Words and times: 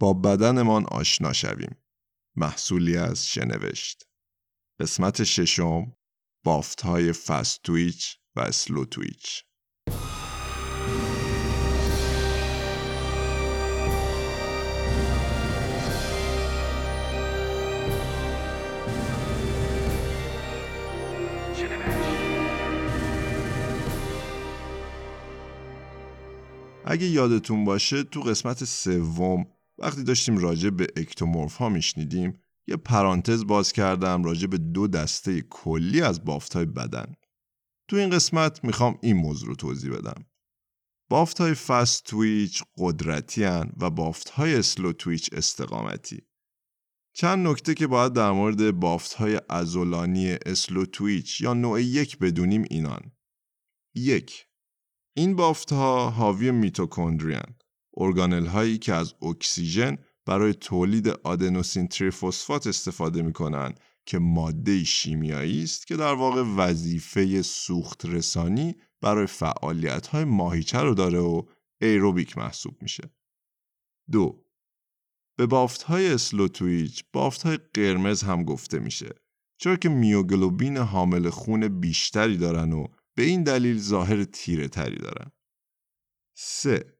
با 0.00 0.12
بدنمان 0.12 0.84
آشنا 0.84 1.32
شویم. 1.32 1.76
محصولی 2.36 2.96
از 2.96 3.28
شنوشت. 3.28 4.08
قسمت 4.80 5.24
ششم 5.24 5.92
بافت 6.44 6.80
های 6.80 7.12
فست 7.12 7.62
تویچ 7.62 8.16
و 8.36 8.40
اسلو 8.40 8.84
تویچ 8.84 9.44
اگه 26.84 27.06
یادتون 27.06 27.64
باشه 27.64 28.02
تو 28.02 28.20
قسمت 28.20 28.64
سوم 28.64 29.46
وقتی 29.78 30.02
داشتیم 30.02 30.38
راجع 30.38 30.70
به 30.70 30.86
اکتومورف 30.96 31.56
ها 31.56 31.68
میشنیدیم 31.68 32.40
یه 32.68 32.76
پرانتز 32.76 33.46
باز 33.46 33.72
کردم 33.72 34.24
راجع 34.24 34.46
به 34.46 34.58
دو 34.58 34.88
دسته 34.88 35.40
کلی 35.40 36.00
از 36.00 36.24
بافت 36.24 36.54
های 36.54 36.66
بدن. 36.66 37.14
تو 37.88 37.96
این 37.96 38.10
قسمت 38.10 38.64
می‌خوام 38.64 38.98
این 39.02 39.16
موضوع 39.16 39.48
رو 39.48 39.54
توضیح 39.54 39.92
بدم. 39.92 40.24
بافت 41.10 41.40
های 41.40 41.54
فست 41.54 42.04
تویچ 42.04 42.62
قدرتی 42.78 43.44
هن 43.44 43.72
و 43.80 43.90
بافت 43.90 44.28
های 44.28 44.54
اسلو 44.54 44.92
تویچ 44.92 45.30
استقامتی. 45.32 46.22
چند 47.14 47.46
نکته 47.46 47.74
که 47.74 47.86
باید 47.86 48.12
در 48.12 48.30
مورد 48.30 48.70
بافت 48.70 49.12
های 49.12 49.40
ازولانی 49.48 50.36
اسلو 50.46 50.84
تویچ 50.84 51.40
یا 51.40 51.54
نوع 51.54 51.82
یک 51.82 52.18
بدونیم 52.18 52.64
اینان. 52.70 53.12
یک 53.94 54.46
این 55.16 55.36
بافت 55.36 55.72
ها 55.72 56.10
حاوی 56.10 56.50
میتوکندریان 56.50 57.57
ارگانل 57.98 58.46
هایی 58.46 58.78
که 58.78 58.94
از 58.94 59.14
اکسیژن 59.22 59.98
برای 60.26 60.54
تولید 60.54 61.08
آدنوسین 61.08 61.88
تریفوسفات 61.88 62.66
استفاده 62.66 63.22
می 63.22 63.32
کنند 63.32 63.80
که 64.06 64.18
ماده 64.18 64.84
شیمیایی 64.84 65.62
است 65.62 65.86
که 65.86 65.96
در 65.96 66.14
واقع 66.14 66.42
وظیفه 66.56 67.42
سوخت 67.42 68.06
رسانی 68.06 68.76
برای 69.00 69.26
فعالیت 69.26 70.06
های 70.06 70.24
ماهیچه 70.24 70.78
رو 70.78 70.94
داره 70.94 71.18
و 71.18 71.42
ایروبیک 71.80 72.38
محسوب 72.38 72.82
میشه. 72.82 73.10
دو 74.12 74.44
به 75.38 75.46
بافت 75.46 75.82
های 75.82 76.12
اسلوتویچ 76.12 77.04
بافت 77.12 77.42
های 77.42 77.56
قرمز 77.74 78.22
هم 78.22 78.44
گفته 78.44 78.78
میشه 78.78 79.08
چرا 79.60 79.76
که 79.76 79.88
میوگلوبین 79.88 80.76
حامل 80.76 81.30
خون 81.30 81.80
بیشتری 81.80 82.36
دارن 82.36 82.72
و 82.72 82.86
به 83.16 83.22
این 83.22 83.42
دلیل 83.42 83.78
ظاهر 83.78 84.24
تیره 84.24 84.68
تری 84.68 84.96
دارن. 84.96 85.32
3. 86.36 86.97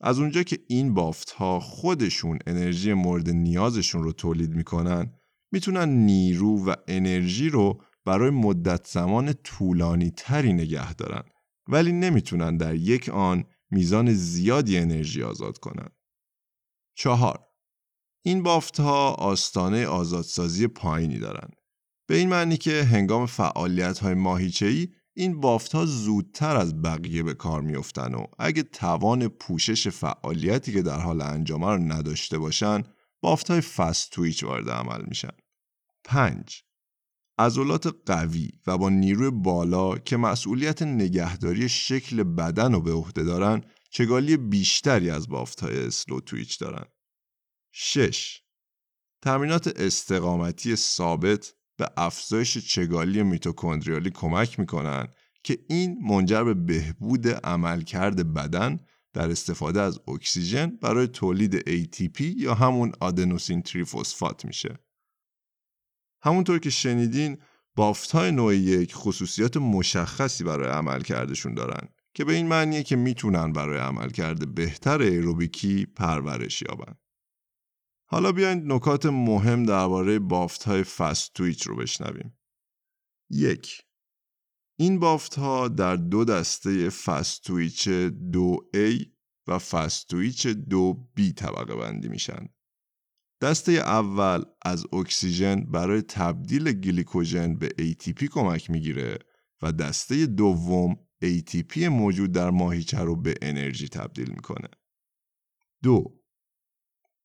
از 0.00 0.18
اونجا 0.18 0.42
که 0.42 0.58
این 0.68 0.94
بافت 0.94 1.30
ها 1.30 1.60
خودشون 1.60 2.38
انرژی 2.46 2.92
مورد 2.92 3.30
نیازشون 3.30 4.02
رو 4.02 4.12
تولید 4.12 4.54
می‌کنن 4.54 5.12
می‌تونن 5.52 5.88
نیرو 5.88 6.64
و 6.64 6.74
انرژی 6.88 7.48
رو 7.48 7.82
برای 8.04 8.30
مدت 8.30 8.86
زمان 8.86 9.32
طولانی 9.32 10.10
تری 10.10 10.52
نگه 10.52 10.94
دارن 10.94 11.22
ولی 11.68 11.92
نمی‌تونن 11.92 12.56
در 12.56 12.74
یک 12.74 13.08
آن 13.08 13.44
میزان 13.70 14.12
زیادی 14.12 14.78
انرژی 14.78 15.22
آزاد 15.22 15.58
کنن. 15.58 15.88
چهار 16.96 17.44
این 18.24 18.42
بافت 18.42 18.80
ها 18.80 19.10
آستانه 19.10 19.86
آزادسازی 19.86 20.66
پایینی 20.66 21.18
دارن. 21.18 21.48
به 22.08 22.16
این 22.16 22.28
معنی 22.28 22.56
که 22.56 22.82
هنگام 22.82 23.26
فعالیت 23.26 23.98
های 23.98 24.14
ماهیچه‌ای 24.14 24.88
این 25.18 25.40
بافت 25.40 25.74
ها 25.74 25.86
زودتر 25.86 26.56
از 26.56 26.82
بقیه 26.82 27.22
به 27.22 27.34
کار 27.34 27.60
میافتن 27.60 28.14
و 28.14 28.26
اگه 28.38 28.62
توان 28.62 29.28
پوشش 29.28 29.88
فعالیتی 29.88 30.72
که 30.72 30.82
در 30.82 31.00
حال 31.00 31.20
انجام 31.20 31.64
رو 31.64 31.78
نداشته 31.78 32.38
باشن 32.38 32.82
بافت 33.20 33.50
های 33.50 33.60
فست 33.60 34.10
تویچ 34.10 34.44
وارد 34.44 34.70
عمل 34.70 35.04
میشن. 35.08 35.30
5. 36.04 36.62
عضلات 37.38 37.94
قوی 38.06 38.50
و 38.66 38.78
با 38.78 38.88
نیروی 38.88 39.30
بالا 39.30 39.98
که 39.98 40.16
مسئولیت 40.16 40.82
نگهداری 40.82 41.68
شکل 41.68 42.22
بدن 42.22 42.72
رو 42.72 42.80
به 42.80 42.92
عهده 42.92 43.24
دارن 43.24 43.62
چگالی 43.90 44.36
بیشتری 44.36 45.10
از 45.10 45.28
بافت 45.28 45.60
های 45.60 45.86
اسلو 45.86 46.20
تویچ 46.20 46.58
دارن. 46.58 46.84
6. 47.72 48.42
تمرینات 49.22 49.80
استقامتی 49.80 50.76
ثابت 50.76 51.54
به 51.78 51.90
افزایش 51.96 52.58
چگالی 52.58 53.22
میتوکندریالی 53.22 54.10
کمک 54.10 54.60
می‌کنن 54.60 55.08
که 55.44 55.58
این 55.68 55.98
منجر 56.02 56.44
به 56.44 56.54
بهبود 56.54 57.28
عملکرد 57.28 58.34
بدن 58.34 58.78
در 59.12 59.30
استفاده 59.30 59.80
از 59.80 60.00
اکسیژن 60.08 60.66
برای 60.82 61.06
تولید 61.06 61.58
ATP 61.60 62.20
یا 62.20 62.54
همون 62.54 62.92
آدنوسین 63.00 63.62
تریفوسفات 63.62 64.44
میشه. 64.44 64.78
همونطور 66.22 66.58
که 66.58 66.70
شنیدین 66.70 67.38
بافت 67.76 68.10
های 68.10 68.32
نوع 68.32 68.56
یک 68.56 68.94
خصوصیات 68.94 69.56
مشخصی 69.56 70.44
برای 70.44 70.68
عملکردشون 70.68 71.54
دارن 71.54 71.88
که 72.14 72.24
به 72.24 72.32
این 72.32 72.46
معنیه 72.46 72.82
که 72.82 72.96
می‌تونن 72.96 73.52
برای 73.52 73.78
عملکرد 73.78 74.54
بهتر 74.54 75.00
ایروبیکی 75.00 75.86
پرورش 75.86 76.62
یابن. 76.62 76.94
حالا 78.10 78.32
بیاین 78.32 78.72
نکات 78.72 79.06
مهم 79.06 79.64
درباره 79.64 80.18
بافت 80.18 80.62
های 80.62 80.82
فست 80.82 81.32
تویچ 81.34 81.66
رو 81.66 81.76
بشنویم. 81.76 82.38
یک 83.30 83.82
این 84.78 84.98
بافت 84.98 85.34
ها 85.34 85.68
در 85.68 85.96
دو 85.96 86.24
دسته 86.24 86.90
فست 86.90 87.42
تویچ 87.42 87.88
2A 87.88 89.06
و 89.46 89.58
فست 89.58 90.08
تویچ 90.08 90.46
2B 90.48 91.32
طبقه 91.36 91.76
بندی 91.76 92.08
میشن. 92.08 92.48
دسته 93.40 93.72
اول 93.72 94.44
از 94.62 94.86
اکسیژن 94.92 95.60
برای 95.60 96.02
تبدیل 96.02 96.72
گلیکوژن 96.72 97.54
به 97.54 97.68
ATP 97.68 98.24
کمک 98.24 98.70
می‌گیره 98.70 99.18
و 99.62 99.72
دسته 99.72 100.26
دوم 100.26 100.96
ATP 101.24 101.78
موجود 101.78 102.32
در 102.32 102.50
ماهیچه 102.50 102.98
رو 102.98 103.16
به 103.16 103.34
انرژی 103.42 103.88
تبدیل 103.88 104.30
می‌کنه. 104.30 104.68
دو 105.82 106.17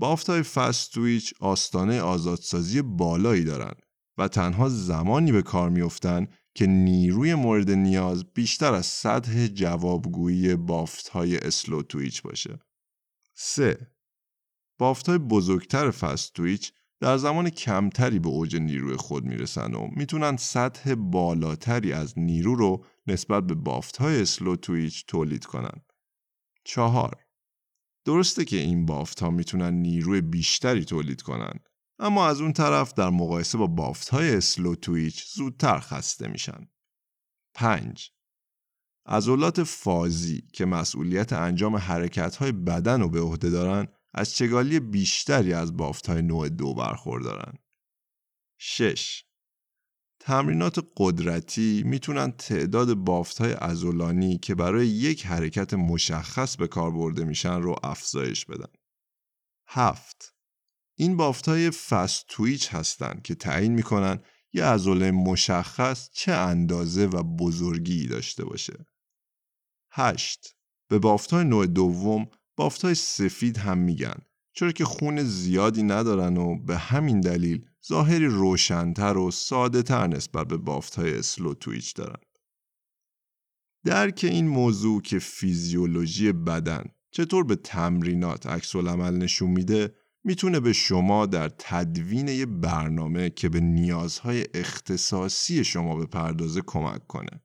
بافت 0.00 0.30
های 0.30 0.42
فست 0.42 0.92
تویچ 0.92 1.34
آستانه 1.40 2.00
آزادسازی 2.00 2.82
بالایی 2.82 3.44
دارند 3.44 3.82
و 4.18 4.28
تنها 4.28 4.68
زمانی 4.68 5.32
به 5.32 5.42
کار 5.42 5.70
میافتند 5.70 6.28
که 6.54 6.66
نیروی 6.66 7.34
مورد 7.34 7.70
نیاز 7.70 8.24
بیشتر 8.24 8.74
از 8.74 8.86
سطح 8.86 9.46
جوابگویی 9.46 10.56
بافت 10.56 11.08
های 11.08 11.38
اسلو 11.38 11.82
تویچ 11.82 12.22
باشه. 12.22 12.58
3. 13.34 13.90
بافت 14.78 15.08
های 15.08 15.18
بزرگتر 15.18 15.90
فست 15.90 16.32
تویچ 16.32 16.72
در 17.00 17.16
زمان 17.16 17.50
کمتری 17.50 18.18
به 18.18 18.28
اوج 18.28 18.56
نیروی 18.56 18.96
خود 18.96 19.24
می‌رسن 19.24 19.74
و 19.74 19.88
می‌تونن 19.96 20.36
سطح 20.36 20.94
بالاتری 20.94 21.92
از 21.92 22.18
نیرو 22.18 22.54
رو 22.54 22.84
نسبت 23.06 23.46
به 23.46 23.54
بافت 23.54 23.96
های 23.96 24.22
اسلو 24.22 24.56
تویچ 24.56 25.06
تولید 25.06 25.44
کنن. 25.44 25.82
4. 26.64 27.19
درسته 28.10 28.44
که 28.44 28.56
این 28.56 28.86
بافت 28.86 29.20
ها 29.20 29.30
می‌تونن 29.30 29.74
نیروی 29.74 30.20
بیشتری 30.20 30.84
تولید 30.84 31.22
کنن 31.22 31.52
اما 31.98 32.28
از 32.28 32.40
اون 32.40 32.52
طرف 32.52 32.94
در 32.94 33.10
مقایسه 33.10 33.58
با 33.58 33.66
بافت 33.66 34.08
های 34.08 34.36
اسلو 34.36 34.74
تویچ 34.74 35.26
زودتر 35.34 35.80
خسته 35.80 36.28
میشن. 36.28 36.68
5. 37.54 38.12
عضلات 39.06 39.62
فازی 39.62 40.42
که 40.52 40.64
مسئولیت 40.64 41.32
انجام 41.32 41.76
حرکت 41.76 42.36
های 42.36 42.52
بدن 42.52 43.00
رو 43.00 43.08
به 43.08 43.20
عهده 43.20 43.50
دارن 43.50 43.88
از 44.14 44.34
چگالی 44.34 44.80
بیشتری 44.80 45.52
از 45.52 45.76
بافت 45.76 46.06
های 46.06 46.22
نوع 46.22 46.48
دو 46.48 46.74
برخوردارن. 46.74 47.54
6. 48.60 49.24
تمرینات 50.20 50.86
قدرتی 50.96 51.82
می‌تونن 51.86 52.30
تعداد 52.30 52.94
بافت 52.94 53.38
های 53.38 53.52
ازولانی 53.52 54.38
که 54.38 54.54
برای 54.54 54.86
یک 54.86 55.26
حرکت 55.26 55.74
مشخص 55.74 56.56
به 56.56 56.68
کار 56.68 56.90
برده 56.90 57.24
میشن 57.24 57.62
رو 57.62 57.76
افزایش 57.82 58.46
بدن. 58.46 58.72
هفت 59.68 60.34
این 60.98 61.16
بافت 61.16 61.48
های 61.48 61.70
فست 61.70 62.24
تویچ 62.28 62.74
هستند 62.74 63.22
که 63.22 63.34
تعیین 63.34 63.72
می‌کنن 63.72 64.22
یه 64.52 64.64
عضله 64.64 65.10
مشخص 65.10 66.10
چه 66.12 66.32
اندازه 66.32 67.06
و 67.06 67.22
بزرگی 67.22 68.06
داشته 68.06 68.44
باشه. 68.44 68.86
8. 69.92 70.56
به 70.88 70.98
بافت 70.98 71.30
های 71.30 71.44
نوع 71.44 71.66
دوم 71.66 72.28
بافت 72.56 72.84
های 72.84 72.94
سفید 72.94 73.58
هم 73.58 73.78
میگن 73.78 74.22
چرا 74.52 74.72
که 74.72 74.84
خون 74.84 75.22
زیادی 75.22 75.82
ندارن 75.82 76.36
و 76.36 76.58
به 76.58 76.76
همین 76.76 77.20
دلیل 77.20 77.64
ظاهری 77.88 78.26
روشنتر 78.26 79.16
و 79.16 79.30
ساده 79.30 79.82
تر 79.82 80.06
نسبت 80.06 80.48
به 80.48 80.56
بافت 80.56 80.94
های 80.94 81.18
اسلو 81.18 81.54
تویچ 81.54 81.94
دارن. 81.94 82.20
درک 83.84 84.20
این 84.24 84.48
موضوع 84.48 85.02
که 85.02 85.18
فیزیولوژی 85.18 86.32
بدن 86.32 86.84
چطور 87.10 87.44
به 87.44 87.56
تمرینات 87.56 88.46
عکس 88.46 88.76
عمل 88.76 89.16
نشون 89.16 89.50
میده 89.50 89.94
می‌تونه 90.24 90.60
به 90.60 90.72
شما 90.72 91.26
در 91.26 91.48
تدوین 91.48 92.28
یه 92.28 92.46
برنامه 92.46 93.30
که 93.30 93.48
به 93.48 93.60
نیازهای 93.60 94.44
اختصاصی 94.54 95.64
شما 95.64 95.96
به 95.96 96.06
پردازه 96.06 96.62
کمک 96.66 97.06
کنه. 97.06 97.42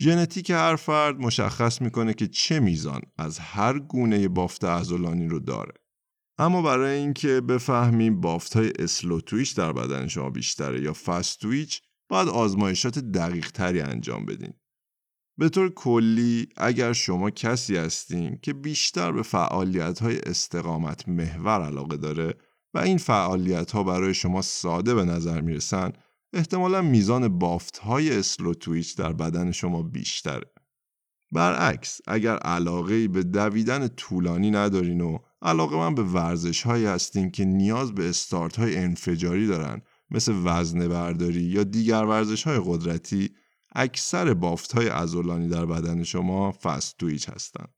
ژنتیک 0.00 0.50
هر 0.50 0.76
فرد 0.76 1.16
مشخص 1.16 1.82
می‌کنه 1.82 2.14
که 2.14 2.26
چه 2.26 2.60
میزان 2.60 3.00
از 3.18 3.38
هر 3.38 3.78
گونه 3.78 4.28
بافت 4.28 4.64
عضلانی 4.64 5.28
رو 5.28 5.40
داره. 5.40 5.72
اما 6.38 6.62
برای 6.62 6.98
اینکه 6.98 7.40
بفهمیم 7.40 8.20
بافت 8.20 8.56
های 8.56 8.72
اسلو 8.78 9.20
تویچ 9.20 9.56
در 9.56 9.72
بدن 9.72 10.06
شما 10.06 10.30
بیشتره 10.30 10.82
یا 10.82 10.92
فست 10.92 11.40
تویچ 11.40 11.82
باید 12.08 12.28
آزمایشات 12.28 12.98
دقیق 12.98 13.50
تری 13.50 13.80
انجام 13.80 14.26
بدین. 14.26 14.52
به 15.38 15.48
طور 15.48 15.74
کلی 15.74 16.48
اگر 16.56 16.92
شما 16.92 17.30
کسی 17.30 17.76
هستین 17.76 18.38
که 18.42 18.52
بیشتر 18.52 19.12
به 19.12 19.22
فعالیت 19.22 19.98
های 19.98 20.18
استقامت 20.18 21.08
محور 21.08 21.62
علاقه 21.62 21.96
داره 21.96 22.34
و 22.74 22.78
این 22.78 22.98
فعالیت 22.98 23.72
ها 23.72 23.82
برای 23.82 24.14
شما 24.14 24.42
ساده 24.42 24.94
به 24.94 25.04
نظر 25.04 25.40
می‌رسن 25.40 25.92
احتمالا 26.32 26.82
میزان 26.82 27.38
بافت 27.38 27.78
های 27.78 28.18
اسلو 28.18 28.54
تویچ 28.54 28.96
در 28.96 29.12
بدن 29.12 29.52
شما 29.52 29.82
بیشتره. 29.82 30.52
برعکس 31.32 32.00
اگر 32.06 32.36
علاقه 32.36 33.08
به 33.08 33.22
دویدن 33.22 33.88
طولانی 33.88 34.50
ندارین 34.50 35.00
و 35.00 35.18
علاقه 35.46 35.76
من 35.76 35.94
به 35.94 36.02
ورزش 36.02 36.62
هایی 36.62 36.84
هستین 36.84 37.30
که 37.30 37.44
نیاز 37.44 37.94
به 37.94 38.08
استارت 38.08 38.56
های 38.56 38.76
انفجاری 38.76 39.46
دارن 39.46 39.82
مثل 40.10 40.32
وزن 40.44 40.88
برداری 40.88 41.42
یا 41.42 41.64
دیگر 41.64 42.04
ورزش 42.04 42.42
های 42.42 42.60
قدرتی 42.64 43.30
اکثر 43.74 44.34
بافت 44.34 44.72
های 44.72 44.88
ازولانی 44.88 45.48
در 45.48 45.66
بدن 45.66 46.02
شما 46.02 46.52
فست 46.62 46.98
تویچ 46.98 47.28
هستند. 47.28 47.74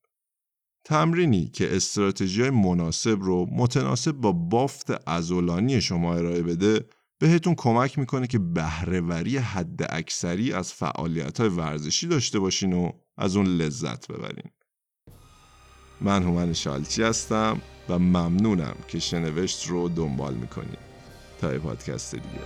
تمرینی 0.84 1.48
که 1.48 1.76
استراتژی 1.76 2.50
مناسب 2.50 3.18
رو 3.20 3.46
متناسب 3.52 4.12
با 4.12 4.32
بافت 4.32 5.08
ازولانی 5.08 5.80
شما 5.80 6.14
ارائه 6.14 6.42
بده 6.42 6.88
بهتون 7.18 7.54
کمک 7.54 7.98
می‌کنه 7.98 8.26
که 8.26 8.38
بهرهوری 8.38 9.36
حد 9.36 9.86
اکثری 9.90 10.52
از 10.52 10.72
فعالیت 10.72 11.40
های 11.40 11.48
ورزشی 11.48 12.06
داشته 12.06 12.38
باشین 12.38 12.72
و 12.72 12.92
از 13.16 13.36
اون 13.36 13.46
لذت 13.46 14.12
ببرین. 14.12 14.50
من 16.00 16.22
هومن 16.22 16.52
شالچی 16.52 17.02
هستم 17.02 17.60
و 17.88 17.98
ممنونم 17.98 18.74
که 18.88 18.98
شنوشت 18.98 19.68
رو 19.68 19.88
دنبال 19.88 20.34
می‌کنید 20.34 20.78
تا 21.40 21.58
پادکست 21.58 22.14
دیگه. 22.14 22.44